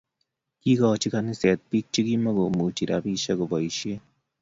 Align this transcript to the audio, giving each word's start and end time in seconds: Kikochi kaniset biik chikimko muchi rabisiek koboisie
Kikochi 0.61 1.07
kaniset 1.13 1.59
biik 1.69 1.85
chikimko 1.93 2.43
muchi 2.57 2.83
rabisiek 2.89 3.37
koboisie 3.39 3.95